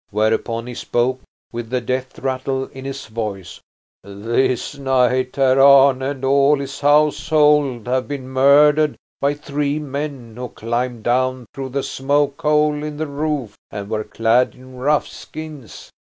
Whereupon 0.09 0.65
he 0.65 0.73
spoke 0.73 1.21
with 1.51 1.69
the 1.69 1.79
death 1.79 2.17
rattle 2.17 2.65
in 2.69 2.85
his 2.85 3.05
voice: 3.05 3.59
"This 4.01 4.75
night 4.75 5.35
Herr 5.35 5.61
Arne 5.61 6.01
and 6.01 6.25
all 6.25 6.57
his 6.57 6.79
household 6.79 7.85
have 7.85 8.07
been 8.07 8.27
murdered 8.27 8.95
by 9.19 9.35
three 9.35 9.77
men 9.77 10.35
who 10.37 10.49
climbed 10.49 11.03
down 11.03 11.45
through 11.53 11.69
the 11.69 11.83
smoke 11.83 12.41
hole 12.41 12.83
in 12.83 12.97
the 12.97 13.05
roof 13.05 13.55
and 13.69 13.91
were 13.91 14.03
clad 14.03 14.55
in 14.55 14.77
rough 14.77 15.05
skins. 15.07 15.91